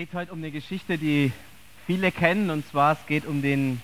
[0.00, 1.30] geht heute um eine Geschichte, die
[1.86, 3.82] viele kennen, und zwar es geht um den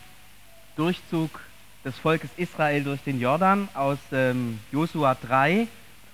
[0.75, 1.41] Durchzug
[1.85, 5.69] des Volkes Israel durch den Jordan aus ähm, Josua 3.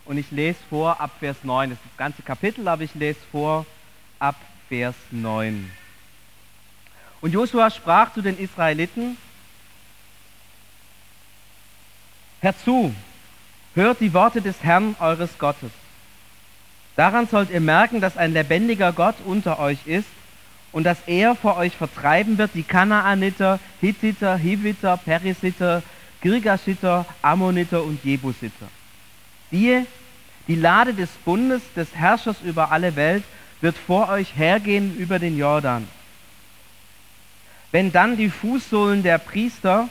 [0.04, 1.70] Und ich lese vor ab Vers 9.
[1.70, 3.64] Das ist das ganze Kapitel, aber ich lese vor
[4.18, 4.34] ab
[4.68, 5.70] Vers 9.
[7.20, 9.16] Und Josua sprach zu den Israeliten,
[12.40, 12.92] Hört zu,
[13.76, 15.70] hört die Worte des Herrn eures Gottes.
[16.96, 20.08] Daran sollt ihr merken, dass ein lebendiger Gott unter euch ist
[20.72, 25.82] und dass er vor euch vertreiben wird die Kanaaniter, Hittiter, Hiviter, Perisiter,
[26.20, 28.68] Girgashiter, Ammoniter und Jebusiter.
[29.50, 29.86] Die,
[30.48, 33.24] die Lade des Bundes des Herrschers über alle Welt
[33.60, 35.86] wird vor euch hergehen über den Jordan.
[37.70, 39.88] Wenn dann die Fußsohlen der Priester,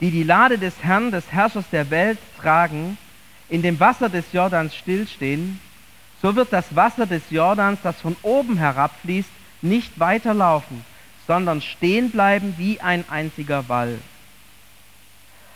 [0.00, 2.98] die die Lade des Herrn, des Herrschers der Welt tragen,
[3.48, 5.60] in dem Wasser des Jordans stillstehen,
[6.22, 9.28] so wird das Wasser des Jordans, das von oben herabfließt,
[9.60, 10.84] nicht weiterlaufen,
[11.26, 13.98] sondern stehen bleiben wie ein einziger Wall.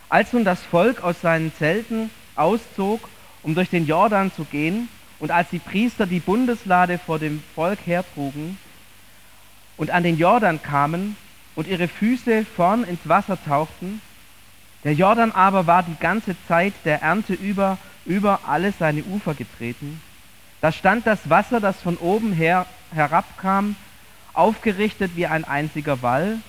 [0.09, 3.09] Als nun das Volk aus seinen Zelten auszog,
[3.43, 7.79] um durch den Jordan zu gehen, und als die Priester die Bundeslade vor dem Volk
[7.87, 8.59] hertrugen
[9.77, 11.17] und an den Jordan kamen
[11.55, 14.03] und ihre Füße vorn ins Wasser tauchten,
[14.85, 20.03] der Jordan aber war die ganze Zeit der Ernte über, über alle seine Ufer getreten,
[20.67, 23.77] da stand das Wasser, das von oben her herabkam,
[24.33, 26.41] aufgerichtet wie ein einziger Wall,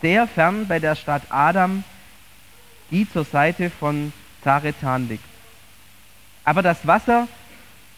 [0.00, 1.84] sehr fern bei der Stadt Adam,
[2.90, 5.28] die zur Seite von Zaretan liegt.
[6.44, 7.28] Aber das Wasser,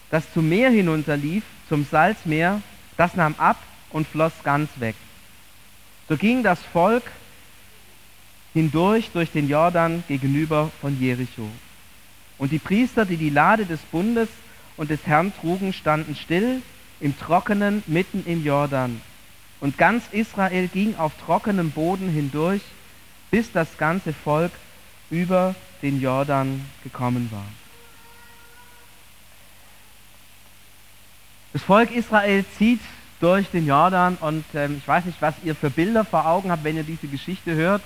[0.09, 2.61] das zum Meer hinunterlief, zum Salzmeer,
[2.97, 3.55] das nahm ab
[3.91, 4.97] und floss ganz weg.
[6.09, 7.03] So ging das Volk
[8.53, 11.47] hindurch durch den Jordan gegenüber von Jericho.
[12.37, 14.27] Und die Priester, die die Lade des Bundes
[14.77, 16.61] und des Herrn trugen, standen still
[16.99, 19.01] im Trockenen mitten im Jordan.
[19.59, 22.61] Und ganz Israel ging auf trockenem Boden hindurch,
[23.29, 24.51] bis das ganze Volk
[25.09, 27.45] über den Jordan gekommen war.
[31.53, 32.79] Das Volk Israel zieht
[33.19, 36.63] durch den Jordan und ähm, ich weiß nicht, was ihr für Bilder vor Augen habt,
[36.63, 37.81] wenn ihr diese Geschichte hört.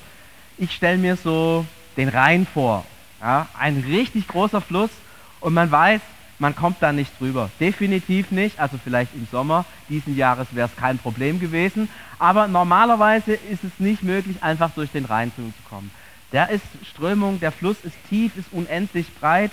[0.57, 1.65] Ich stelle mir so
[1.97, 2.85] den Rhein vor.
[3.19, 4.91] Ja, ein richtig großer Fluss
[5.39, 5.99] und man weiß,
[6.39, 7.49] man kommt da nicht drüber.
[7.59, 8.59] Definitiv nicht.
[8.59, 11.89] Also vielleicht im Sommer diesen Jahres wäre es kein Problem gewesen.
[12.19, 15.91] Aber normalerweise ist es nicht möglich, einfach durch den Rhein zu kommen.
[16.31, 19.51] Der ist Strömung, der Fluss ist tief, ist unendlich breit.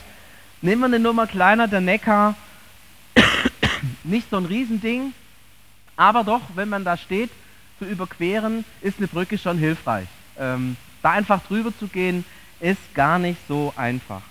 [0.61, 2.35] Nehmen wir eine Nummer kleiner, der Neckar.
[4.05, 5.13] nicht so ein Riesending.
[5.97, 7.31] Aber doch, wenn man da steht,
[7.79, 10.09] zu überqueren, ist eine Brücke schon hilfreich.
[10.39, 12.25] Ähm, da einfach drüber zu gehen,
[12.61, 14.23] ist gar nicht so einfach.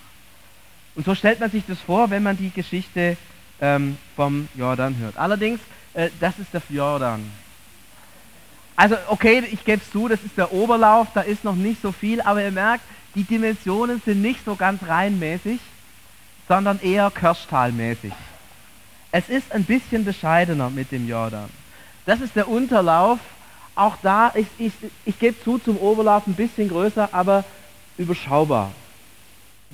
[0.94, 3.16] Und so stellt man sich das vor, wenn man die Geschichte
[3.60, 5.16] ähm, vom Jordan hört.
[5.16, 5.60] Allerdings,
[5.94, 7.30] äh, das ist der Jordan.
[8.76, 11.92] Also okay, ich gebe es zu, das ist der Oberlauf, da ist noch nicht so
[11.92, 15.60] viel, aber ihr merkt, die Dimensionen sind nicht so ganz reinmäßig,
[16.48, 18.12] sondern eher Kirschtalmäßig.
[19.12, 21.50] Es ist ein bisschen bescheidener mit dem Jordan.
[22.06, 23.18] Das ist der Unterlauf.
[23.74, 24.72] Auch da, ich, ich,
[25.04, 27.44] ich gebe zu, zum Oberlauf ein bisschen größer, aber
[27.96, 28.72] überschaubar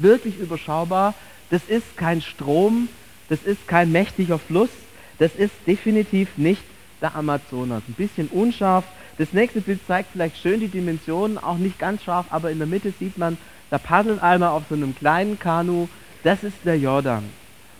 [0.02, 1.14] wirklich überschaubar.
[1.50, 2.88] Das ist kein Strom,
[3.28, 4.70] das ist kein mächtiger Fluss,
[5.18, 6.62] das ist definitiv nicht
[7.00, 7.82] der Amazonas.
[7.88, 8.84] Ein bisschen unscharf.
[9.18, 12.66] Das nächste Bild zeigt vielleicht schön die Dimensionen, auch nicht ganz scharf, aber in der
[12.66, 13.36] Mitte sieht man,
[13.70, 15.88] da paddelt einer auf so einem kleinen Kanu.
[16.22, 17.24] Das ist der Jordan.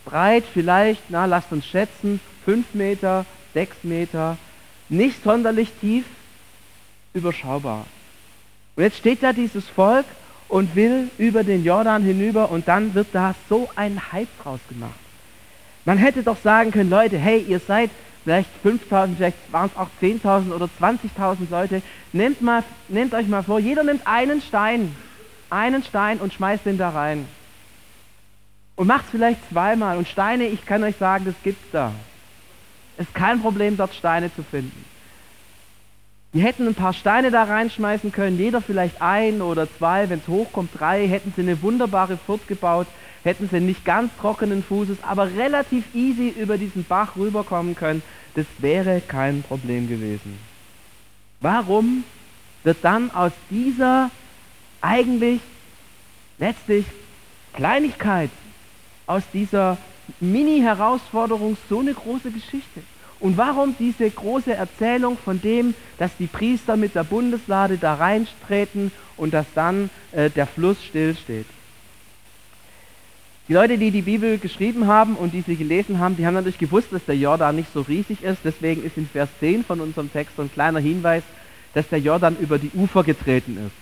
[0.04, 3.24] Breit vielleicht, na, lasst uns schätzen, 5 Meter,
[3.54, 4.36] 6 Meter.
[4.88, 6.04] Nicht sonderlich tief,
[7.14, 7.86] überschaubar.
[8.76, 10.06] Und jetzt steht da dieses Volk
[10.48, 14.98] und will über den Jordan hinüber und dann wird da so ein Hype draus gemacht.
[15.84, 17.90] Man hätte doch sagen können, Leute, hey, ihr seid
[18.24, 21.82] vielleicht 5000, vielleicht waren es auch 10.000 oder 20.000 Leute.
[22.12, 24.94] Nehmt, mal, nehmt euch mal vor, jeder nimmt einen Stein,
[25.50, 27.26] einen Stein und schmeißt den da rein.
[28.76, 29.96] Und macht es vielleicht zweimal.
[29.96, 31.92] Und Steine, ich kann euch sagen, das gibt's da.
[32.96, 34.84] Es ist kein Problem, dort Steine zu finden.
[36.34, 40.28] Die hätten ein paar Steine da reinschmeißen können, jeder vielleicht ein oder zwei, wenn es
[40.28, 42.86] hochkommt, drei, hätten sie eine wunderbare Furt gebaut,
[43.24, 48.02] hätten sie nicht ganz trockenen Fußes, aber relativ easy über diesen Bach rüberkommen können.
[48.34, 50.38] Das wäre kein Problem gewesen.
[51.40, 52.04] Warum
[52.62, 54.10] wird dann aus dieser
[54.82, 55.40] eigentlich
[56.38, 56.84] letztlich
[57.54, 58.30] Kleinigkeit,
[59.06, 59.78] aus dieser
[60.20, 62.82] Mini-Herausforderung so eine große Geschichte?
[63.20, 68.92] Und warum diese große Erzählung von dem, dass die Priester mit der Bundeslade da reintreten
[69.16, 71.46] und dass dann äh, der Fluss stillsteht?
[73.48, 76.58] Die Leute, die die Bibel geschrieben haben und die sie gelesen haben, die haben natürlich
[76.58, 78.40] gewusst, dass der Jordan nicht so riesig ist.
[78.44, 81.22] Deswegen ist in Vers 10 von unserem Text so ein kleiner Hinweis,
[81.72, 83.72] dass der Jordan über die Ufer getreten ist.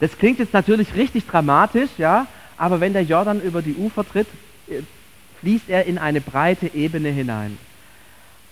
[0.00, 2.26] Das klingt jetzt natürlich richtig dramatisch, ja,
[2.56, 4.26] aber wenn der Jordan über die Ufer tritt,
[4.68, 4.82] äh,
[5.40, 7.56] fließt er in eine breite Ebene hinein.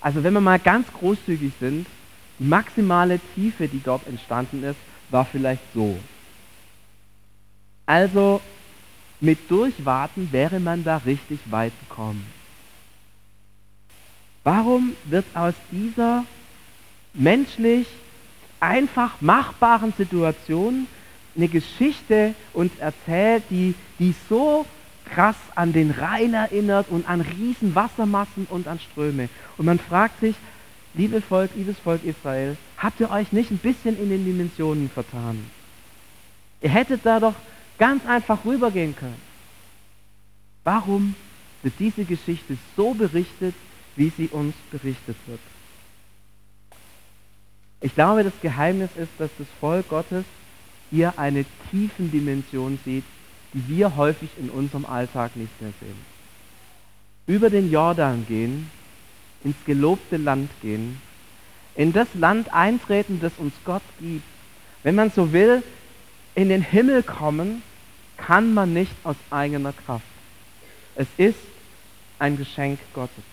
[0.01, 1.87] Also wenn wir mal ganz großzügig sind,
[2.39, 4.79] die maximale Tiefe, die dort entstanden ist,
[5.11, 5.99] war vielleicht so.
[7.85, 8.41] Also
[9.21, 12.25] mit Durchwarten wäre man da richtig weit gekommen.
[14.43, 16.25] Warum wird aus dieser
[17.13, 17.87] menschlich
[18.59, 20.87] einfach machbaren Situation
[21.37, 24.65] eine Geschichte uns erzählt, die, die so
[25.15, 29.29] krass an den Rhein erinnert und an riesen Wassermassen und an Ströme.
[29.57, 30.37] Und man fragt sich,
[30.95, 35.45] liebe Volk, liebes Volk Israel, habt ihr euch nicht ein bisschen in den Dimensionen vertan?
[36.61, 37.35] Ihr hättet da doch
[37.79, 39.21] ganz einfach rübergehen können.
[40.65, 41.15] Warum
[41.63, 43.55] wird diese Geschichte so berichtet,
[43.97, 45.41] wie sie uns berichtet wird?
[47.81, 50.25] Ich glaube, das Geheimnis ist, dass das Volk Gottes
[50.91, 53.05] hier eine tiefen Dimension sieht,
[53.53, 55.99] die wir häufig in unserem Alltag nicht mehr sehen.
[57.27, 58.71] Über den Jordan gehen,
[59.45, 61.01] ins gelobte Land gehen,
[61.75, 64.25] in das Land eintreten, das uns Gott gibt.
[64.83, 65.63] Wenn man so will,
[66.35, 67.63] in den Himmel kommen,
[68.17, 70.05] kann man nicht aus eigener Kraft.
[70.95, 71.39] Es ist
[72.19, 73.25] ein Geschenk Gottes.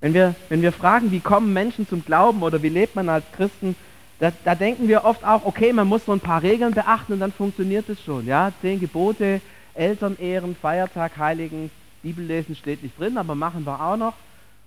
[0.00, 3.24] Wenn wir, wenn wir fragen, wie kommen Menschen zum Glauben oder wie lebt man als
[3.36, 3.76] Christen,
[4.18, 7.20] da, da, denken wir oft auch, okay, man muss so ein paar Regeln beachten und
[7.20, 8.26] dann funktioniert es schon.
[8.26, 8.52] Ja?
[8.60, 9.40] Zehn Gebote,
[9.74, 11.70] Eltern ehren, Feiertag, Heiligen,
[12.02, 14.14] Bibellesen steht nicht drin, aber machen wir auch noch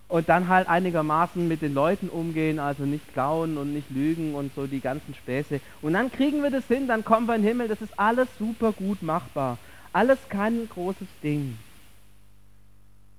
[0.07, 4.53] und dann halt einigermaßen mit den Leuten umgehen, also nicht klauen und nicht lügen und
[4.55, 5.59] so die ganzen Späße.
[5.81, 8.27] Und dann kriegen wir das hin, dann kommen wir in den Himmel, das ist alles
[8.39, 9.57] super gut machbar.
[9.91, 11.57] Alles kein großes Ding.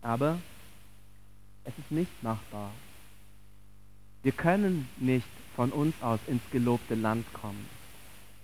[0.01, 0.39] Aber
[1.65, 2.71] es ist nicht machbar.
[4.23, 5.27] Wir können nicht
[5.59, 7.67] von uns aus ins gelobte Land kommen.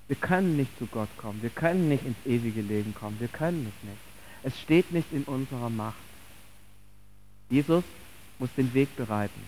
[0.09, 1.41] Wir können nicht zu Gott kommen.
[1.43, 3.21] Wir können nicht ins ewige Leben kommen.
[3.21, 4.01] Wir können es nicht.
[4.43, 5.95] Es steht nicht in unserer Macht.
[7.49, 7.85] Jesus
[8.41, 9.41] muss den Weg bereiten.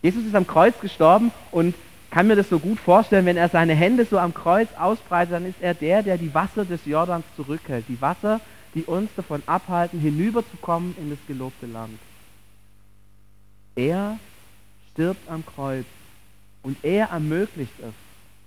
[0.00, 1.74] Jesus ist am Kreuz gestorben und
[2.10, 5.44] kann mir das so gut vorstellen, wenn er seine Hände so am Kreuz ausbreitet, dann
[5.44, 7.84] ist er der, der die Wasser des Jordans zurückhält.
[7.86, 8.40] Die Wasser,
[8.74, 11.98] die uns davon abhalten, hinüberzukommen in das gelobte Land.
[13.76, 14.18] Er
[14.94, 15.84] stirbt am Kreuz
[16.64, 17.94] und er ermöglicht es,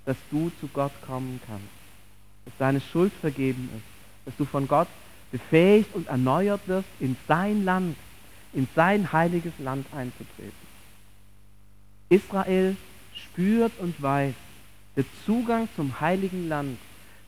[0.05, 1.63] dass du zu Gott kommen kannst,
[2.43, 3.85] dass deine Schuld vergeben ist,
[4.25, 4.89] dass du von Gott
[5.31, 7.95] befähigt und erneuert wirst, in sein Land
[8.53, 10.67] in sein heiliges Land einzutreten.
[12.09, 12.75] Israel
[13.13, 14.33] spürt und weiß,
[14.95, 16.77] der Zugang zum heiligen Land,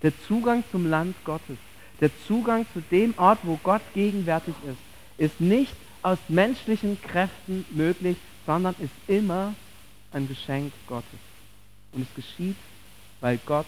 [0.01, 1.57] der Zugang zum Land Gottes,
[2.01, 4.79] der Zugang zu dem Ort, wo Gott gegenwärtig ist,
[5.23, 9.53] ist nicht aus menschlichen Kräften möglich, sondern ist immer
[10.11, 11.19] ein Geschenk Gottes.
[11.91, 12.57] Und es geschieht,
[13.21, 13.65] weil Gott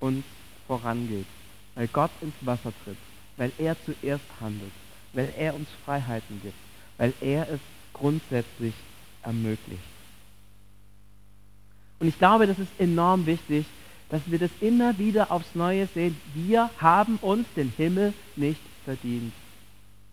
[0.00, 0.24] uns
[0.66, 1.26] vorangeht,
[1.74, 2.96] weil Gott ins Wasser tritt,
[3.36, 4.72] weil er zuerst handelt,
[5.12, 6.54] weil er uns Freiheiten gibt
[7.02, 7.60] weil er es
[7.92, 8.74] grundsätzlich
[9.22, 9.82] ermöglicht.
[11.98, 13.66] Und ich glaube, das ist enorm wichtig,
[14.08, 16.16] dass wir das immer wieder aufs Neue sehen.
[16.34, 19.32] Wir haben uns den Himmel nicht verdient,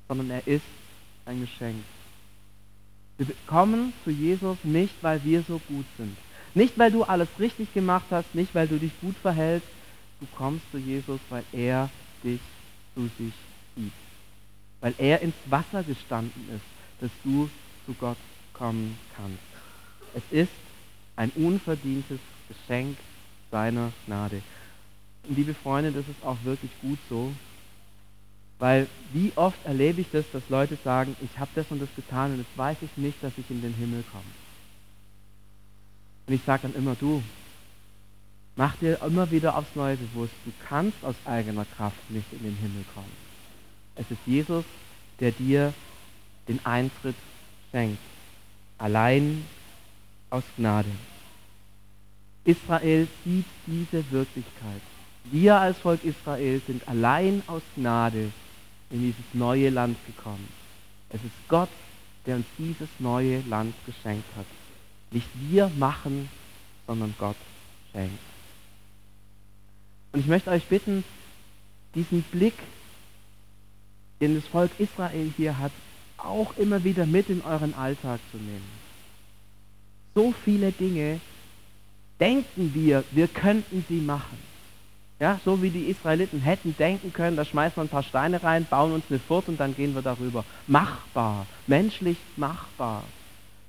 [0.07, 0.65] sondern er ist
[1.25, 1.83] ein Geschenk.
[3.19, 6.17] Wir kommen zu Jesus nicht, weil wir so gut sind.
[6.55, 9.67] Nicht, weil du alles richtig gemacht hast, nicht, weil du dich gut verhältst.
[10.19, 11.89] Du kommst zu Jesus, weil er
[12.23, 12.39] dich
[12.95, 13.33] zu sich
[13.75, 13.91] zieht.
[14.81, 17.49] Weil er ins Wasser gestanden ist dass du
[17.85, 18.17] zu Gott
[18.53, 19.39] kommen kannst.
[20.13, 20.51] Es ist
[21.15, 22.97] ein unverdientes Geschenk
[23.51, 24.41] seiner Gnade.
[25.27, 27.31] Und liebe Freunde, das ist auch wirklich gut so,
[28.59, 32.33] weil wie oft erlebe ich das, dass Leute sagen, ich habe das und das getan
[32.33, 34.23] und jetzt weiß ich nicht, dass ich in den Himmel komme.
[36.27, 37.23] Und ich sage dann immer, du,
[38.55, 42.55] mach dir immer wieder aufs Neue bewusst, du kannst aus eigener Kraft nicht in den
[42.57, 43.11] Himmel kommen.
[43.95, 44.65] Es ist Jesus,
[45.19, 45.73] der dir
[46.47, 47.15] den Eintritt
[47.71, 47.99] schenkt.
[48.77, 49.45] Allein
[50.29, 50.89] aus Gnade.
[52.43, 54.81] Israel sieht diese Wirklichkeit.
[55.25, 58.31] Wir als Volk Israel sind allein aus Gnade
[58.89, 60.47] in dieses neue Land gekommen.
[61.09, 61.69] Es ist Gott,
[62.25, 64.45] der uns dieses neue Land geschenkt hat.
[65.11, 66.29] Nicht wir machen,
[66.87, 67.37] sondern Gott
[67.91, 68.19] schenkt.
[70.11, 71.03] Und ich möchte euch bitten,
[71.95, 72.55] diesen Blick,
[74.21, 75.71] den das Volk Israel hier hat,
[76.17, 78.79] auch immer wieder mit in euren Alltag zu nehmen.
[80.13, 81.19] So viele Dinge
[82.19, 84.48] denken wir, wir könnten sie machen.
[85.19, 88.65] Ja, so wie die Israeliten hätten denken können, da schmeißen wir ein paar Steine rein,
[88.69, 90.45] bauen uns eine Furt und dann gehen wir darüber.
[90.65, 93.03] Machbar, menschlich machbar.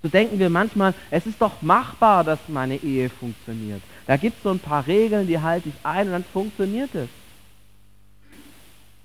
[0.02, 3.82] So denken wir manchmal, es ist doch machbar, dass meine Ehe funktioniert.
[4.06, 7.08] Da gibt es so ein paar Regeln, die halte ich ein und dann funktioniert es.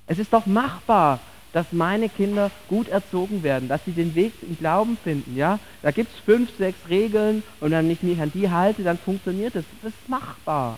[0.07, 1.19] Es ist doch machbar,
[1.51, 5.35] dass meine Kinder gut erzogen werden, dass sie den Weg im Glauben finden.
[5.35, 5.57] Ja?
[5.81, 9.55] Da gibt es fünf, sechs Regeln und wenn ich mich an die halte, dann funktioniert
[9.55, 9.65] es.
[9.81, 10.77] Das ist machbar.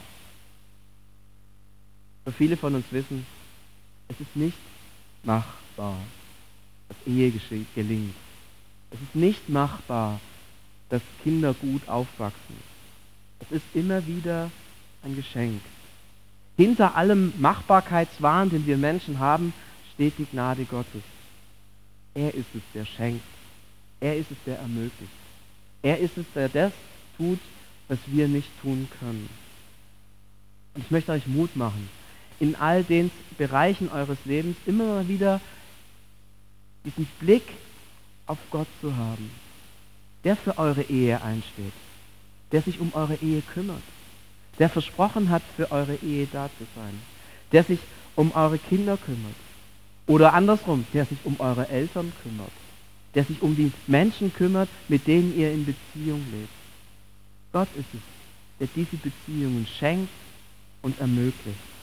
[2.27, 3.25] Aber viele von uns wissen,
[4.10, 4.57] es ist nicht
[5.24, 5.96] machbar,
[6.89, 7.31] dass Ehe
[7.74, 8.13] gelingt.
[8.91, 10.19] Es ist nicht machbar,
[10.89, 12.57] dass Kinder gut aufwachsen.
[13.39, 14.51] Es ist immer wieder
[15.03, 15.62] ein Geschenk.
[16.57, 19.53] Hinter allem Machbarkeitswahn, den wir Menschen haben,
[19.93, 21.03] steht die Gnade Gottes.
[22.13, 23.24] Er ist es, der schenkt.
[24.01, 25.13] Er ist es, der ermöglicht.
[25.81, 26.74] Er ist es, der das
[27.15, 27.39] tut,
[27.88, 29.29] was wir nicht tun können.
[30.74, 31.88] Und ich möchte euch Mut machen,
[32.39, 35.41] in all den Bereichen eures Lebens immer wieder
[36.86, 37.44] diesen Blick
[38.25, 39.29] auf Gott zu haben,
[40.24, 41.74] der für eure Ehe einsteht,
[42.51, 43.82] der sich um eure Ehe kümmert,
[44.60, 47.00] der versprochen hat, für eure Ehe da zu sein,
[47.51, 47.79] der sich
[48.15, 49.36] um eure Kinder kümmert
[50.08, 52.51] oder andersrum, der sich um eure Eltern kümmert,
[53.13, 56.50] der sich um die Menschen kümmert, mit denen ihr in Beziehung lebt.
[57.51, 58.01] Gott ist es,
[58.60, 60.12] der diese Beziehungen schenkt
[60.82, 61.76] und ermöglicht.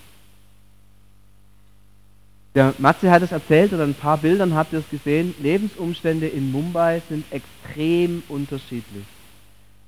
[2.54, 5.34] Der Matze hat es erzählt oder ein paar Bildern habt ihr es gesehen.
[5.40, 9.04] Lebensumstände in Mumbai sind extrem unterschiedlich.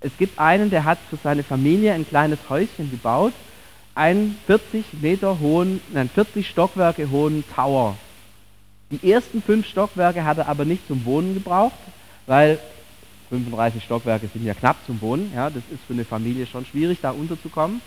[0.00, 3.32] Es gibt einen, der hat für seine Familie ein kleines Häuschen gebaut,
[3.94, 7.96] einen 40 Meter hohen, nein 40 Stockwerke hohen Tower.
[8.90, 11.78] Die ersten fünf Stockwerke hat er aber nicht zum Wohnen gebraucht,
[12.26, 12.58] weil
[13.30, 15.32] 35 Stockwerke sind ja knapp zum Wohnen.
[15.34, 17.80] Ja, das ist für eine Familie schon schwierig, da unterzukommen.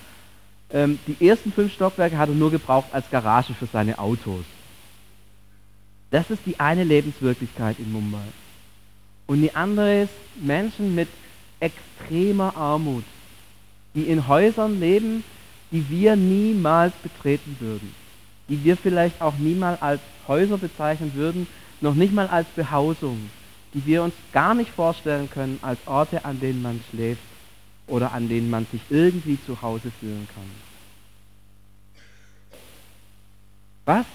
[0.71, 4.45] Ähm, die ersten fünf Stockwerke hat er nur gebraucht als Garage für seine Autos.
[6.11, 8.23] Das ist die eine Lebenswirklichkeit in Mumbai.
[9.27, 11.07] Und die andere ist Menschen mit
[11.59, 13.03] extremer Armut,
[13.93, 15.23] die in Häusern leben,
[15.71, 17.93] die wir niemals betreten würden,
[18.47, 21.47] die wir vielleicht auch niemals als Häuser bezeichnen würden,
[21.81, 23.29] noch nicht mal als Behausung,
[23.73, 27.21] die wir uns gar nicht vorstellen können als Orte, an denen man schläft
[27.85, 30.43] oder an denen man sich irgendwie zu Hause fühlen kann.
[33.85, 34.05] Was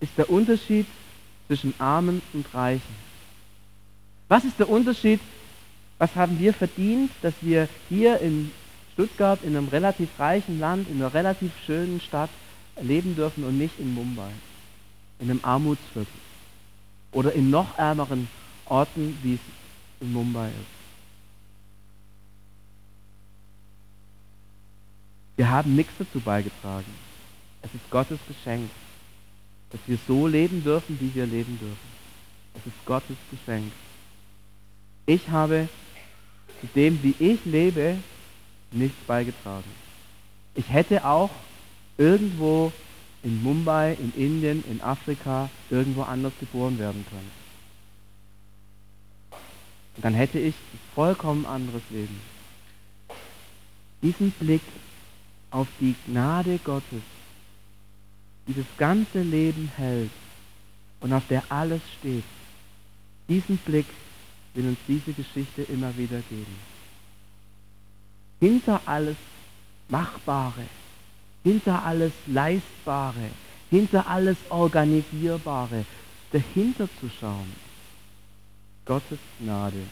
[0.00, 0.86] ist der Unterschied
[1.50, 2.94] zwischen Armen und Reichen.
[4.28, 5.18] Was ist der Unterschied?
[5.98, 8.52] Was haben wir verdient, dass wir hier in
[8.92, 12.30] Stuttgart, in einem relativ reichen Land, in einer relativ schönen Stadt
[12.80, 14.30] leben dürfen und nicht in Mumbai,
[15.18, 16.06] in einem Armutsviertel
[17.10, 18.28] oder in noch ärmeren
[18.66, 19.40] Orten, wie es
[20.00, 20.54] in Mumbai ist.
[25.34, 26.94] Wir haben nichts dazu beigetragen.
[27.62, 28.70] Es ist Gottes Geschenk
[29.70, 31.90] dass wir so leben dürfen, wie wir leben dürfen.
[32.54, 33.72] Es ist Gottes Geschenk.
[35.06, 35.68] Ich habe
[36.60, 37.96] zu dem, wie ich lebe,
[38.72, 39.70] nichts beigetragen.
[40.54, 41.30] Ich hätte auch
[41.96, 42.72] irgendwo
[43.22, 47.30] in Mumbai, in Indien, in Afrika, irgendwo anders geboren werden können.
[49.96, 52.20] Und dann hätte ich ein vollkommen anderes Leben.
[54.02, 54.62] Diesen Blick
[55.50, 57.02] auf die Gnade Gottes
[58.50, 60.10] die das ganze Leben hält
[61.00, 62.24] und auf der alles steht.
[63.28, 63.86] Diesen Blick
[64.54, 66.56] will uns diese Geschichte immer wieder geben.
[68.40, 69.16] Hinter alles
[69.88, 70.64] Machbare,
[71.44, 73.30] hinter alles Leistbare,
[73.70, 75.84] hinter alles Organisierbare,
[76.32, 77.52] dahinter zu schauen.
[78.84, 79.82] Gottes Gnade.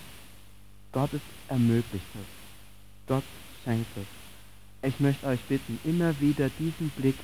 [0.91, 3.07] Gottes ermöglicht es.
[3.07, 3.25] Gott
[3.63, 4.89] schenkt es.
[4.89, 7.17] Ich möchte euch bitten, immer wieder diesen Blick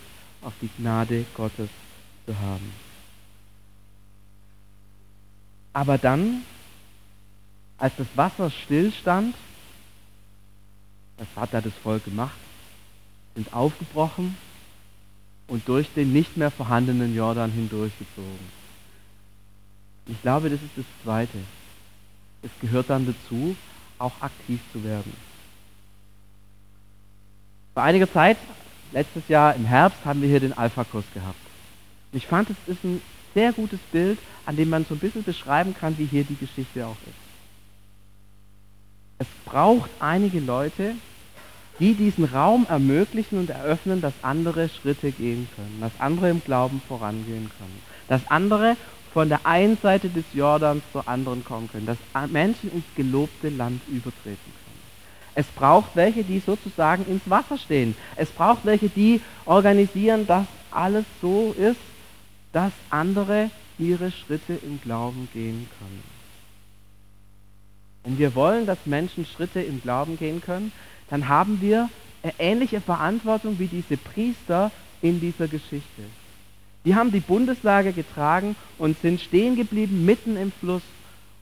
[0.45, 1.69] auf die Gnade Gottes
[2.27, 2.73] zu haben.
[5.73, 6.43] Aber dann,
[7.79, 9.35] als das Wasser stillstand,
[11.19, 12.37] was hat da das Volk gemacht?
[13.35, 14.37] Sind aufgebrochen
[15.49, 18.65] und durch den nicht mehr vorhandenen Jordan hindurchgezogen.
[20.07, 21.39] Ich glaube, das ist das Zweite.
[22.43, 23.57] Es gehört dann dazu,
[23.99, 25.13] auch aktiv zu werden.
[27.73, 28.37] Vor einiger Zeit
[28.95, 31.37] letztes Jahr im Herbst haben wir hier den Alpha-Kurs gehabt.
[32.13, 33.03] Ich fand, es ist ein
[33.35, 36.87] sehr gutes Bild, an dem man so ein bisschen beschreiben kann, wie hier die Geschichte
[36.87, 37.25] auch ist.
[39.19, 40.95] Es braucht einige Leute,
[41.81, 46.81] die diesen Raum ermöglichen und eröffnen, dass andere Schritte gehen können, dass andere im Glauben
[46.87, 48.77] vorangehen können, dass andere
[49.13, 51.99] von der einen Seite des Jordans zur anderen kommen können, dass
[52.31, 54.64] Menschen ins gelobte Land übertreten können.
[55.35, 57.97] Es braucht welche, die sozusagen ins Wasser stehen.
[58.17, 61.81] Es braucht welche, die organisieren, dass alles so ist,
[62.53, 66.03] dass andere ihre Schritte im Glauben gehen können.
[68.05, 70.73] Wenn wir wollen, dass Menschen Schritte im Glauben gehen können,
[71.11, 71.89] dann haben wir
[72.23, 74.71] eine ähnliche Verantwortung wie diese Priester
[75.03, 76.03] in dieser Geschichte.
[76.85, 80.83] Die haben die Bundeslage getragen und sind stehen geblieben mitten im Fluss.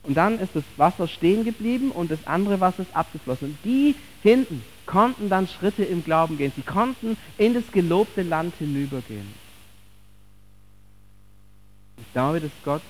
[0.03, 3.49] Und dann ist das Wasser stehen geblieben und das andere Wasser ist abgeflossen.
[3.49, 6.51] Und die hinten konnten dann Schritte im Glauben gehen.
[6.55, 9.27] Sie konnten in das gelobte Land hinübergehen.
[11.97, 12.81] Ich glaube, dass Gott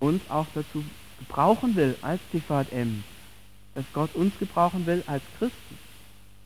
[0.00, 0.82] uns auch dazu
[1.18, 3.04] gebrauchen will als TVM,
[3.74, 5.78] dass Gott uns gebrauchen will als Christen,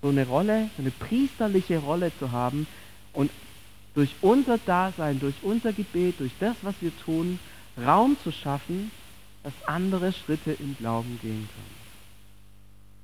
[0.02, 2.66] so eine Rolle, so eine priesterliche Rolle zu haben
[3.12, 3.30] und
[3.94, 7.38] durch unser Dasein, durch unser Gebet, durch das, was wir tun,
[7.78, 8.90] Raum zu schaffen,
[9.42, 11.82] dass andere Schritte im Glauben gehen können.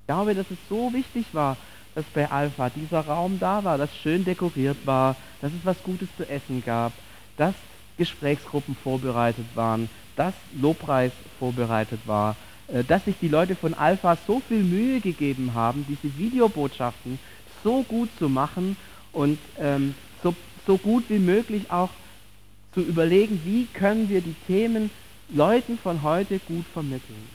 [0.01, 1.57] Ich glaube, dass es so wichtig war,
[1.95, 6.09] dass bei Alpha dieser Raum da war, dass schön dekoriert war, dass es was Gutes
[6.17, 6.93] zu essen gab,
[7.37, 7.55] dass
[7.97, 12.37] Gesprächsgruppen vorbereitet waren, dass Lobpreis vorbereitet war,
[12.69, 17.19] äh, dass sich die Leute von Alpha so viel Mühe gegeben haben, diese Videobotschaften
[17.65, 18.77] so gut zu machen
[19.13, 20.35] und ähm, so,
[20.67, 21.91] so gut wie möglich auch
[22.75, 24.91] zu überlegen, wie können wir die Themen
[25.31, 27.29] Leuten von heute gut vermitteln.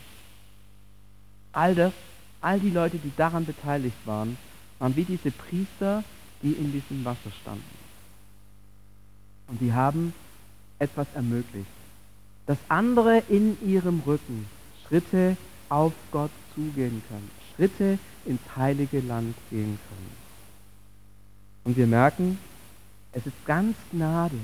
[1.52, 1.94] All das,
[2.42, 4.38] all die Leute, die daran beteiligt waren,
[4.80, 6.04] waren wie diese Priester,
[6.42, 7.64] die in diesem Wasser standen.
[9.48, 10.14] Und die haben
[10.80, 11.68] etwas ermöglicht,
[12.48, 14.48] dass andere in ihrem Rücken
[14.86, 15.38] Schritte
[15.70, 20.12] auf Gott zugehen können, Schritte ins heilige Land gehen können.
[21.64, 22.40] Und wir merken,
[23.12, 24.40] es ist ganz Gnade,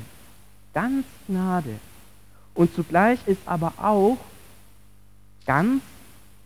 [0.73, 1.79] ganz Gnade,
[2.59, 4.17] und zugleich ist aber auch
[5.45, 5.81] ganz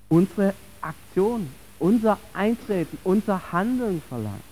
[0.10, 4.44] unsere Aktion, unser Eintreten, unser Handeln verlangt.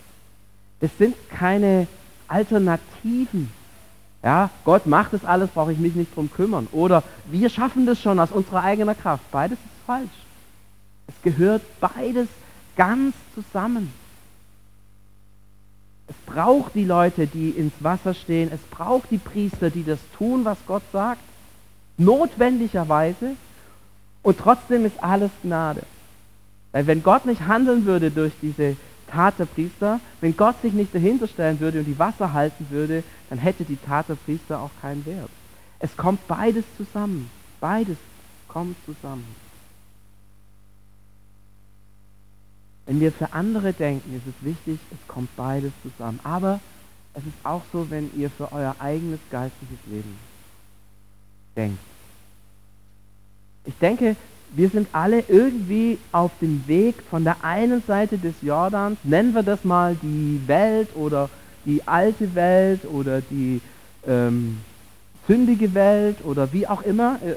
[0.79, 1.85] Es sind keine
[2.27, 3.51] Alternativen.
[4.23, 6.67] Ja, Gott macht das alles, brauche ich mich nicht drum kümmern.
[6.71, 9.29] Oder wir schaffen das schon aus unserer eigenen Kraft.
[9.29, 10.09] Beides ist falsch.
[11.05, 12.27] Es gehört beides
[12.75, 13.93] ganz zusammen.
[16.07, 18.51] Es braucht die Leute, die ins Wasser stehen.
[18.51, 21.21] Es braucht die Priester, die das tun, was Gott sagt
[22.03, 23.35] notwendigerweise
[24.23, 25.83] und trotzdem ist alles Gnade.
[26.71, 30.95] Weil wenn Gott nicht handeln würde durch diese Tat der Priester, wenn Gott sich nicht
[30.95, 34.71] dahinter stellen würde und die Wasser halten würde, dann hätte die Tat der Priester auch
[34.81, 35.29] keinen Wert.
[35.79, 37.29] Es kommt beides zusammen.
[37.59, 37.97] Beides
[38.47, 39.25] kommt zusammen.
[42.85, 46.19] Wenn wir für andere denken, ist es wichtig, es kommt beides zusammen.
[46.23, 46.59] Aber
[47.13, 50.17] es ist auch so, wenn ihr für euer eigenes geistliches Leben
[51.55, 51.90] denkt.
[53.65, 54.15] Ich denke,
[54.53, 59.43] wir sind alle irgendwie auf dem Weg von der einen Seite des Jordans, nennen wir
[59.43, 61.29] das mal die Welt oder
[61.65, 63.61] die alte Welt oder die
[64.05, 64.57] ähm,
[65.27, 67.35] sündige Welt oder wie auch immer, äh, äh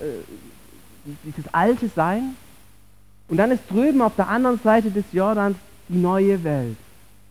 [1.22, 2.34] dieses alte Sein.
[3.28, 5.56] Und dann ist drüben auf der anderen Seite des Jordans
[5.88, 6.76] die neue Welt,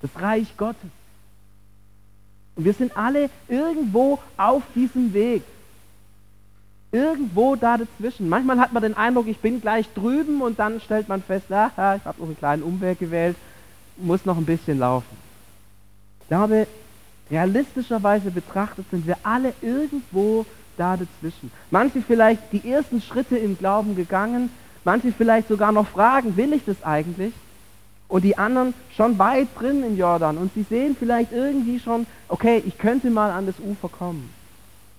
[0.01, 0.89] das Reich Gottes.
[2.55, 5.41] Und wir sind alle irgendwo auf diesem Weg
[6.93, 8.29] irgendwo da dazwischen.
[8.29, 11.95] Manchmal hat man den Eindruck, ich bin gleich drüben und dann stellt man fest, ah,
[11.97, 13.35] ich habe noch einen kleinen Umweg gewählt,
[13.97, 15.17] muss noch ein bisschen laufen.
[16.21, 16.67] Ich glaube,
[17.31, 20.45] realistischerweise betrachtet sind wir alle irgendwo
[20.77, 21.51] da dazwischen.
[21.71, 24.51] Manche vielleicht die ersten Schritte im Glauben gegangen,
[24.83, 27.33] manche vielleicht sogar noch fragen, will ich das eigentlich?
[28.07, 32.61] Und die anderen schon weit drin im Jordan und sie sehen vielleicht irgendwie schon, okay,
[32.63, 34.29] ich könnte mal an das Ufer kommen.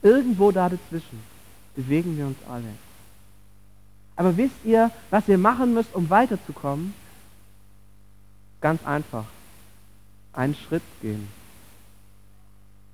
[0.03, 1.34] Irgendwo da dazwischen
[1.75, 2.69] bewegen wir uns alle.
[4.17, 6.95] Aber wisst ihr, was ihr machen müsst, um weiterzukommen?
[8.61, 9.25] Ganz einfach.
[10.33, 11.29] Einen Schritt gehen.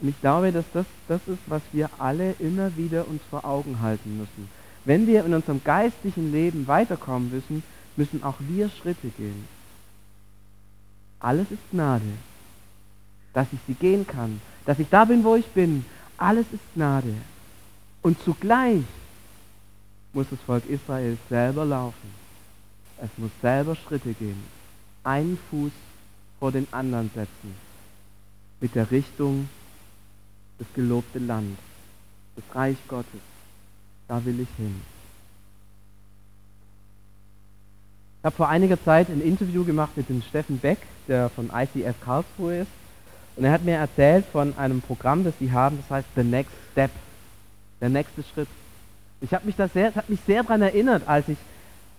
[0.01, 3.81] Und ich glaube, dass das das ist, was wir alle immer wieder uns vor Augen
[3.81, 4.49] halten müssen.
[4.85, 7.63] Wenn wir in unserem geistlichen Leben weiterkommen müssen,
[7.97, 9.47] müssen auch wir Schritte gehen.
[11.19, 12.05] Alles ist Gnade.
[13.35, 14.41] Dass ich sie gehen kann.
[14.65, 15.85] Dass ich da bin, wo ich bin.
[16.17, 17.15] Alles ist Gnade.
[18.03, 18.83] Und zugleich
[20.13, 22.15] muss das Volk Israel selber laufen.
[22.99, 24.43] Es muss selber Schritte gehen.
[25.05, 25.73] Einen Fuß
[26.39, 27.55] vor den anderen setzen.
[28.61, 29.49] Mit der Richtung
[30.59, 31.59] des gelobten Land,
[32.37, 33.21] das Reich Gottes.
[34.09, 34.81] Da will ich hin.
[38.19, 41.95] Ich habe vor einiger Zeit ein Interview gemacht mit dem Steffen Beck, der von ICF
[42.05, 42.71] Karlsruhe ist.
[43.37, 46.53] Und er hat mir erzählt von einem Programm, das sie haben, das heißt The Next
[46.73, 46.91] Step
[47.81, 48.49] der nächste Schritt.
[49.21, 51.39] Ich habe mich da sehr, hat mich sehr daran erinnert, als ich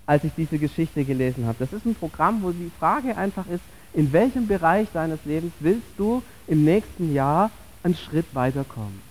[0.06, 1.58] als ich diese Geschichte gelesen habe.
[1.60, 3.64] Das ist ein Programm, wo die Frage einfach ist,
[3.94, 7.52] in welchem Bereich deines Lebens willst du im nächsten Jahr
[7.84, 9.02] einen Schritt weiterkommen?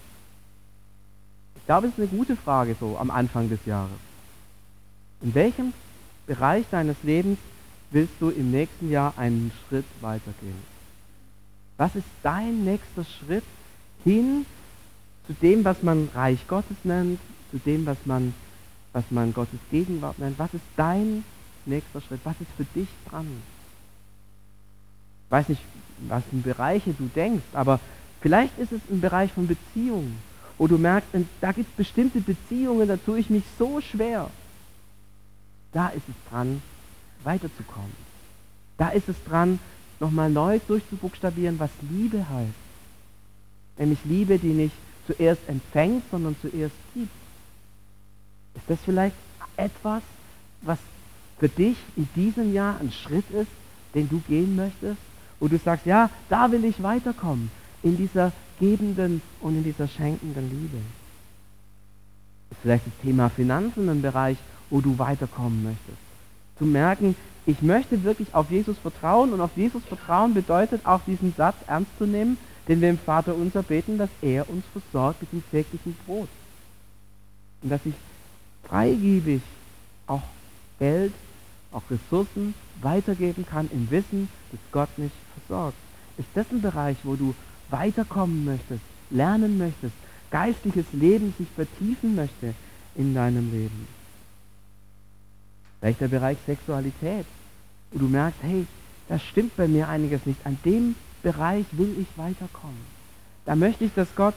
[1.56, 3.90] Ich glaube, es ist eine gute Frage so am Anfang des Jahres.
[5.22, 5.72] In welchem
[6.26, 7.38] Bereich deines Lebens
[7.90, 10.70] willst du im nächsten Jahr einen Schritt weitergehen?
[11.76, 13.44] Was ist dein nächster Schritt
[14.04, 14.44] hin
[15.30, 17.20] zu dem, was man Reich Gottes nennt,
[17.52, 18.34] zu dem, was man,
[18.92, 20.36] was man Gottes Gegenwart nennt?
[20.40, 21.22] Was ist dein
[21.66, 22.18] nächster Schritt?
[22.24, 23.28] Was ist für dich dran?
[25.26, 25.62] Ich weiß nicht,
[26.08, 27.78] was in Bereiche du denkst, aber
[28.20, 30.18] vielleicht ist es ein Bereich von Beziehungen,
[30.58, 34.28] wo du merkst, da gibt es bestimmte Beziehungen, da tue ich mich so schwer.
[35.70, 36.60] Da ist es dran,
[37.22, 37.92] weiterzukommen.
[38.78, 39.60] Da ist es dran,
[40.00, 42.50] nochmal neu durchzubuchstabieren, was Liebe heißt.
[43.78, 44.74] Nämlich Liebe, die nicht
[45.06, 47.10] zuerst empfängt, sondern zuerst gibt.
[48.54, 49.16] Ist das vielleicht
[49.56, 50.02] etwas,
[50.62, 50.78] was
[51.38, 53.50] für dich in diesem Jahr ein Schritt ist,
[53.94, 54.98] den du gehen möchtest?
[55.38, 57.50] Wo du sagst, ja, da will ich weiterkommen,
[57.82, 60.76] in dieser gebenden und in dieser schenkenden Liebe.
[62.50, 64.36] Ist vielleicht das Thema Finanzen ein Bereich,
[64.68, 65.98] wo du weiterkommen möchtest.
[66.58, 71.34] Zu merken, ich möchte wirklich auf Jesus vertrauen und auf Jesus vertrauen bedeutet auch diesen
[71.34, 72.36] Satz ernst zu nehmen,
[72.70, 76.28] den wir im Vater unser beten, dass er uns versorgt mit dem täglichen Brot.
[77.62, 77.94] Und dass ich
[78.62, 79.42] freigebig
[80.06, 80.22] auch
[80.78, 81.12] Geld,
[81.72, 85.76] auch Ressourcen weitergeben kann im Wissen, dass Gott mich versorgt.
[86.16, 87.34] Ist das ein Bereich, wo du
[87.70, 89.94] weiterkommen möchtest, lernen möchtest,
[90.30, 92.54] geistliches Leben sich vertiefen möchte
[92.94, 93.88] in deinem Leben?
[95.80, 97.26] Vielleicht der Bereich Sexualität,
[97.90, 98.64] wo du merkst, hey,
[99.08, 100.38] das stimmt bei mir einiges nicht.
[100.46, 102.84] An dem Bereich will ich weiterkommen.
[103.44, 104.34] Da möchte ich, dass Gott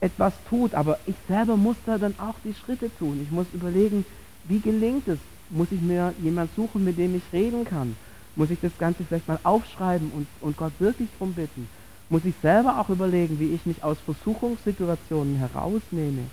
[0.00, 3.20] etwas tut, aber ich selber muss da dann auch die Schritte tun.
[3.22, 4.04] Ich muss überlegen,
[4.44, 5.18] wie gelingt es?
[5.50, 7.96] Muss ich mir jemand suchen, mit dem ich reden kann?
[8.36, 11.68] Muss ich das Ganze vielleicht mal aufschreiben und, und Gott wirklich darum bitten?
[12.08, 16.24] Muss ich selber auch überlegen, wie ich mich aus Versuchungssituationen herausnehme?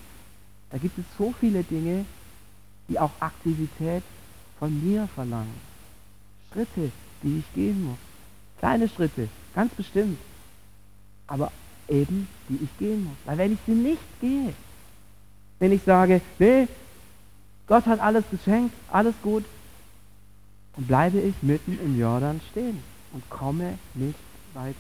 [0.71, 2.05] Da gibt es so viele Dinge,
[2.89, 4.03] die auch Aktivität
[4.59, 5.55] von mir verlangen.
[6.51, 6.91] Schritte,
[7.23, 7.97] die ich gehen muss.
[8.59, 10.17] Kleine Schritte, ganz bestimmt.
[11.27, 11.51] Aber
[11.87, 13.17] eben, die ich gehen muss.
[13.25, 14.53] Weil wenn ich sie nicht gehe,
[15.59, 16.67] wenn ich sage, nee,
[17.67, 19.45] Gott hat alles geschenkt, alles gut,
[20.75, 22.81] dann bleibe ich mitten im Jordan stehen
[23.13, 24.17] und komme nicht
[24.53, 24.75] weiter.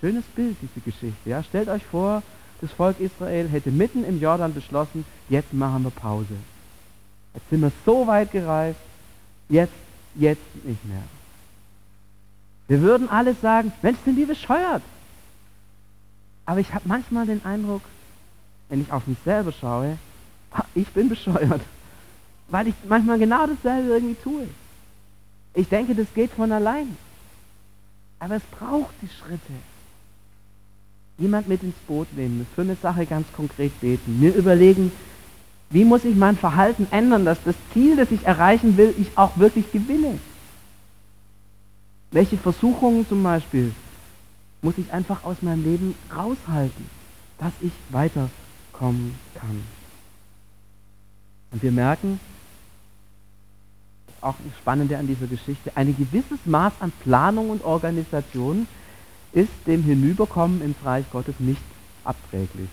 [0.00, 1.30] Schönes Bild, diese Geschichte.
[1.30, 1.42] Ja?
[1.42, 2.22] Stellt euch vor,
[2.60, 6.34] das Volk Israel hätte mitten im Jordan beschlossen, jetzt machen wir Pause.
[7.34, 8.78] Jetzt sind wir so weit gereist,
[9.48, 9.72] jetzt,
[10.14, 11.02] jetzt nicht mehr.
[12.68, 14.82] Wir würden alle sagen, Mensch, sind die bescheuert.
[16.46, 17.82] Aber ich habe manchmal den Eindruck,
[18.68, 19.98] wenn ich auf mich selber schaue,
[20.74, 21.60] ich bin bescheuert.
[22.48, 24.46] Weil ich manchmal genau dasselbe irgendwie tue.
[25.54, 26.96] Ich denke, das geht von allein.
[28.18, 29.52] Aber es braucht die Schritte.
[31.18, 34.90] Jemand mit ins Boot nehmen, für eine Sache ganz konkret beten, mir überlegen,
[35.70, 39.38] wie muss ich mein Verhalten ändern, dass das Ziel, das ich erreichen will, ich auch
[39.38, 40.18] wirklich gewinne?
[42.14, 43.72] Welche Versuchungen zum Beispiel
[44.62, 46.86] muss ich einfach aus meinem Leben raushalten,
[47.40, 49.64] dass ich weiterkommen kann?
[51.50, 52.20] Und wir merken,
[54.20, 58.68] auch das Spannende an dieser Geschichte, ein gewisses Maß an Planung und Organisation
[59.32, 61.62] ist dem Hinüberkommen ins Reich Gottes nicht
[62.04, 62.68] abträglich.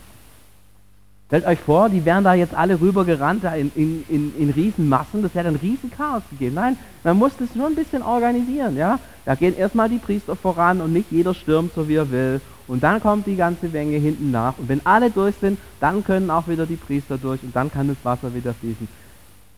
[1.26, 5.34] Stellt euch vor, die wären da jetzt alle rübergerannt in, in, in, in Riesenmassen, das
[5.34, 6.54] hätte ein Riesenchaos gegeben.
[6.56, 8.78] Nein, man muss das nur ein bisschen organisieren.
[8.78, 9.00] Ja?
[9.26, 12.42] Da gehen erstmal die Priester voran und nicht jeder stürmt so wie er will.
[12.68, 14.58] Und dann kommt die ganze Menge hinten nach.
[14.58, 17.88] Und wenn alle durch sind, dann können auch wieder die Priester durch und dann kann
[17.88, 18.88] das Wasser wieder fließen.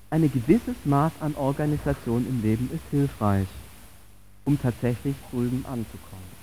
[0.10, 3.48] Ein gewisses Maß an Organisation im Leben ist hilfreich,
[4.46, 6.34] um tatsächlich drüben anzukommen.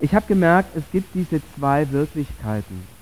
[0.00, 2.97] ich habe gemerkt, es gibt diese zwei Wirklichkeiten.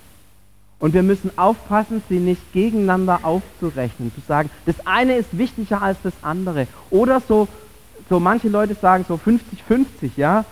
[0.79, 5.99] Und wir müssen aufpassen, sie nicht gegeneinander aufzurechnen, zu sagen, das eine ist wichtiger als
[6.03, 6.67] das andere.
[6.91, 7.49] Oder so,
[8.11, 10.45] so manche Leute sagen so 50-50, ja.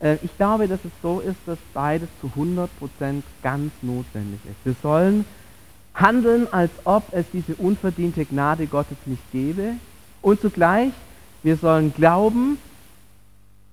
[0.00, 4.56] Äh, ich glaube, dass es so ist, dass beides zu 100% ganz notwendig ist.
[4.64, 5.24] Wir sollen
[5.94, 9.74] handeln, als ob es diese unverdiente Gnade Gottes nicht gäbe.
[10.22, 10.92] Und zugleich,
[11.44, 12.58] wir sollen glauben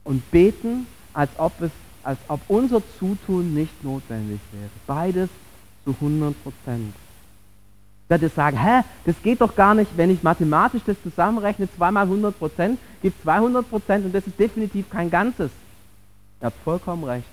[0.03, 1.71] und beten, als ob es
[2.01, 4.69] als ob unser Zutun nicht notwendig wäre.
[4.87, 5.29] Beides
[5.89, 6.93] zu 100 Prozent.
[8.07, 12.03] Werde sagen, hä, das geht doch gar nicht, wenn ich mathematisch das zusammenrechne, 2 mal
[12.03, 15.51] 100 Prozent, gibt 200 Prozent und das ist definitiv kein Ganzes.
[16.41, 17.27] Ihr habt vollkommen recht.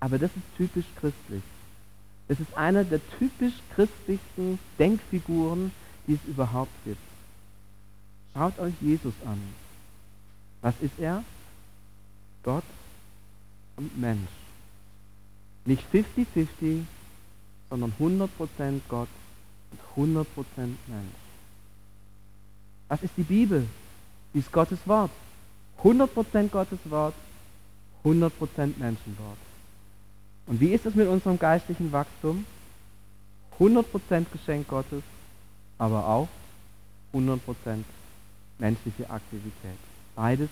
[0.00, 1.42] Aber das ist typisch christlich.
[2.28, 5.72] Es ist einer der typisch christlichsten Denkfiguren,
[6.06, 7.00] die es überhaupt gibt.
[8.34, 9.40] Schaut euch Jesus an.
[10.60, 11.22] Was ist er?
[12.42, 12.64] Gott
[13.76, 14.28] und Mensch.
[15.64, 16.82] Nicht 50-50,
[17.70, 18.28] sondern 100%
[18.88, 19.08] Gott
[19.96, 20.24] und 100%
[20.56, 21.14] Mensch.
[22.88, 23.66] Was ist die Bibel?
[24.32, 25.10] Die ist Gottes Wort.
[25.82, 27.14] 100% Gottes Wort,
[28.04, 28.30] 100%
[28.78, 29.38] Menschenwort.
[30.46, 32.44] Und wie ist es mit unserem geistlichen Wachstum?
[33.58, 35.02] 100% Geschenk Gottes,
[35.78, 36.28] aber auch
[37.12, 37.38] 100%
[38.58, 39.78] menschliche Aktivität.
[40.14, 40.48] Beides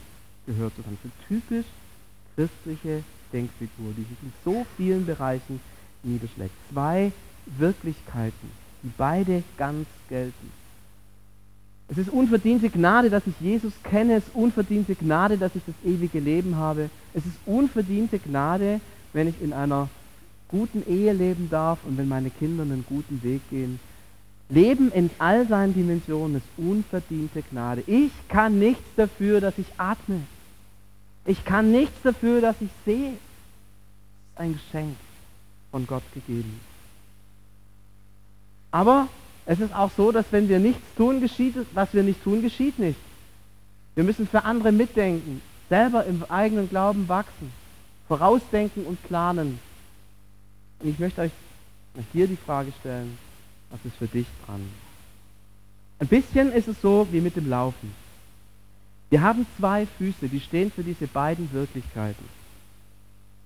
[0.46, 0.98] gehört zusammen.
[1.02, 1.66] Das ist typisch
[2.34, 5.60] christliche Denkfigur, die sich in so vielen Bereichen
[6.04, 6.54] niederschlägt.
[6.72, 7.12] Zwei
[7.58, 8.50] Wirklichkeiten,
[8.82, 10.52] die beide ganz gelten.
[11.88, 14.14] Es ist unverdiente Gnade, dass ich Jesus kenne.
[14.14, 16.88] Es ist unverdiente Gnade, dass ich das ewige Leben habe.
[17.12, 18.80] Es ist unverdiente Gnade,
[19.12, 19.88] wenn ich in einer
[20.48, 23.80] guten Ehe leben darf und wenn meine Kinder einen guten Weg gehen.
[24.48, 27.82] Leben in all seinen Dimensionen ist unverdiente Gnade.
[27.86, 30.20] Ich kann nichts dafür, dass ich atme.
[31.26, 33.08] Ich kann nichts dafür, dass ich sehe.
[33.08, 34.96] Es ist ein Geschenk
[35.74, 36.60] von Gott gegeben.
[38.70, 39.08] Aber
[39.44, 42.78] es ist auch so, dass wenn wir nichts tun, geschieht, was wir nicht tun, geschieht
[42.78, 43.00] nicht.
[43.96, 47.52] Wir müssen für andere mitdenken, selber im eigenen Glauben wachsen,
[48.06, 49.58] vorausdenken und planen.
[50.78, 51.32] Und ich möchte euch
[52.12, 53.18] hier die Frage stellen,
[53.70, 54.60] was ist für dich dran?
[55.98, 57.92] Ein bisschen ist es so wie mit dem Laufen.
[59.10, 62.28] Wir haben zwei Füße, die stehen für diese beiden Wirklichkeiten.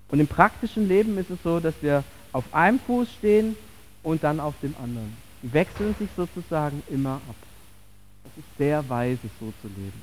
[0.09, 3.55] Und im praktischen Leben ist es so, dass wir auf einem Fuß stehen
[4.03, 5.15] und dann auf dem anderen.
[5.41, 7.35] Die wechseln sich sozusagen immer ab.
[8.25, 10.01] Es ist sehr weise, so zu leben.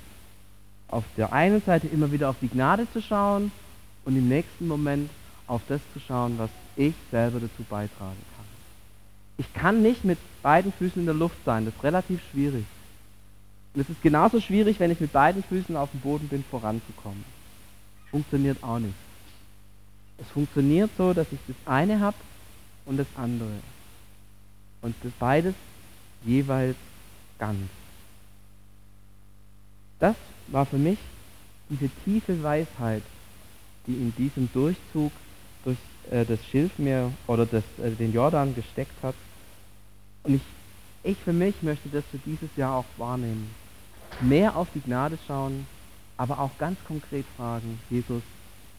[0.89, 3.51] Auf der einen Seite immer wieder auf die Gnade zu schauen
[4.05, 5.11] und im nächsten Moment
[5.47, 8.47] auf das zu schauen, was ich selber dazu beitragen kann.
[9.39, 12.65] Ich kann nicht mit beiden Füßen in der Luft sein, das ist relativ schwierig.
[13.75, 17.25] Und es ist genauso schwierig, wenn ich mit beiden Füßen auf dem Boden bin, voranzukommen.
[18.11, 18.95] Funktioniert auch nicht.
[20.19, 22.17] Es funktioniert so, dass ich das eine habe
[22.85, 23.61] und das andere.
[24.83, 25.55] Und das beides
[26.25, 26.77] jeweils
[27.39, 27.69] ganz.
[29.99, 30.17] Das
[30.49, 30.99] war für mich
[31.69, 33.03] diese tiefe Weisheit,
[33.87, 35.13] die in diesem Durchzug
[35.65, 35.79] durch
[36.11, 39.15] äh, das Schilfmeer oder das, äh, den Jordan gesteckt hat.
[40.23, 40.43] Und ich,
[41.03, 43.51] ich für mich möchte das für dieses Jahr auch wahrnehmen
[44.21, 45.67] mehr auf die Gnade schauen,
[46.17, 48.23] aber auch ganz konkret fragen, Jesus,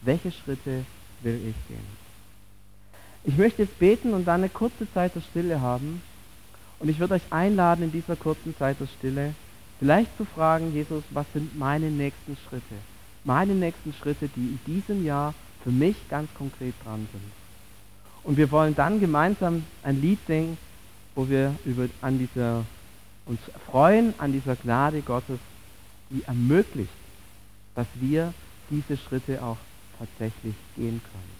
[0.02, 0.84] welche Schritte
[1.22, 1.98] will ich gehen?
[3.24, 6.00] Ich möchte jetzt beten und dann eine kurze Zeit der Stille haben.
[6.78, 9.34] Und ich würde euch einladen, in dieser kurzen Zeit der Stille
[9.78, 12.74] vielleicht zu fragen, Jesus, was sind meine nächsten Schritte?
[13.24, 17.32] Meine nächsten Schritte, die in diesem Jahr für mich ganz konkret dran sind.
[18.22, 20.56] Und wir wollen dann gemeinsam ein Lied singen,
[21.14, 22.64] wo wir über, an dieser
[23.28, 25.38] uns freuen an dieser Gnade Gottes,
[26.10, 26.92] die ermöglicht,
[27.74, 28.32] dass wir
[28.70, 29.58] diese Schritte auch
[29.98, 31.38] tatsächlich gehen können.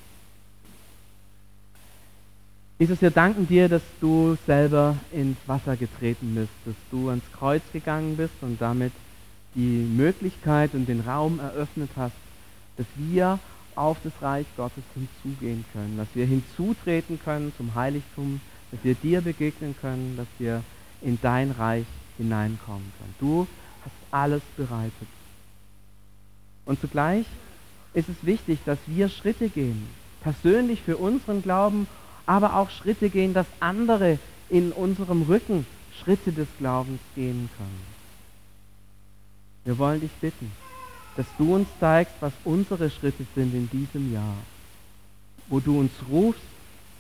[2.79, 7.63] Jesus, wir danken dir, dass du selber ins Wasser getreten bist, dass du ans Kreuz
[7.73, 8.93] gegangen bist und damit
[9.57, 12.15] die Möglichkeit und den Raum eröffnet hast,
[12.77, 13.41] dass wir
[13.75, 18.41] auf das Reich Gottes hinzugehen können, dass wir hinzutreten können zum Heiligtum,
[18.71, 20.63] dass wir dir begegnen können, dass wir
[21.01, 23.15] in dein Reich hineinkommen können.
[23.19, 23.49] Du
[23.85, 25.09] hast alles bereitet.
[26.65, 27.27] Und zugleich
[27.99, 29.87] ist es wichtig, dass wir Schritte gehen,
[30.23, 31.87] persönlich für unseren Glauben,
[32.27, 35.67] aber auch Schritte gehen, dass andere in unserem Rücken
[36.03, 37.99] Schritte des Glaubens gehen können.
[39.65, 40.53] Wir wollen dich bitten,
[41.17, 44.37] dass du uns zeigst, was unsere Schritte sind in diesem Jahr,
[45.49, 46.41] wo du uns rufst,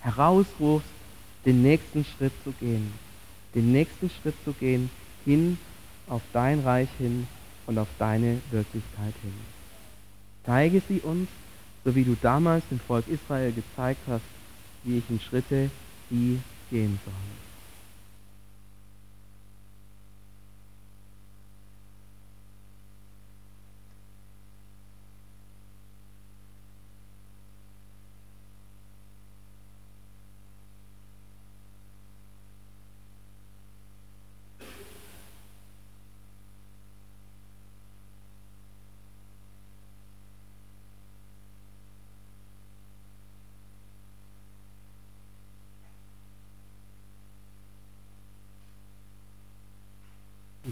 [0.00, 0.88] herausrufst,
[1.46, 2.92] den nächsten Schritt zu gehen
[3.54, 4.90] den nächsten Schritt zu gehen,
[5.24, 5.58] hin
[6.08, 7.26] auf dein Reich hin
[7.66, 9.57] und auf deine Wirklichkeit hin.
[10.48, 11.28] Zeige sie uns,
[11.84, 14.24] so wie du damals dem Volk Israel gezeigt hast,
[14.82, 15.70] wie ich in Schritte
[16.08, 17.47] die gehen soll.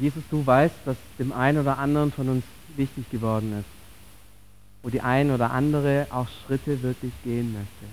[0.01, 2.45] Jesus, du weißt, was dem einen oder anderen von uns
[2.77, 3.67] wichtig geworden ist,
[4.83, 7.87] wo die ein oder andere auch Schritte wirklich gehen möchte.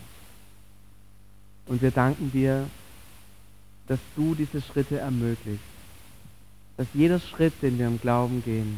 [1.66, 2.68] Und wir danken dir,
[3.88, 5.64] dass du diese Schritte ermöglicht.
[6.76, 8.78] Dass jeder Schritt, den wir im Glauben gehen,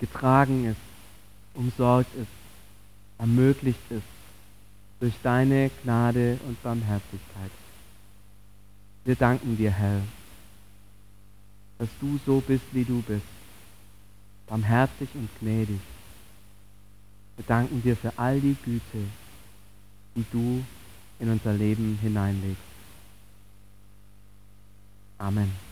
[0.00, 0.80] getragen ist,
[1.54, 2.26] umsorgt ist,
[3.18, 4.02] ermöglicht ist
[5.00, 7.50] durch deine Gnade und Barmherzigkeit.
[9.04, 10.00] Wir danken dir, Herr,
[11.82, 13.26] dass du so bist, wie du bist,
[14.46, 15.80] barmherzig und gnädig.
[17.34, 19.04] Wir danken dir für all die Güte,
[20.14, 20.64] die du
[21.18, 22.62] in unser Leben hineinlegst.
[25.18, 25.71] Amen.